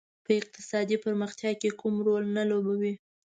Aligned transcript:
په 0.25 0.31
اقتصادي 0.39 0.97
پرمختیا 1.03 1.51
کې 1.61 1.69
کوم 1.79 1.95
رول 2.07 2.23
نه 2.37 2.43
لوبوي. 2.51 2.93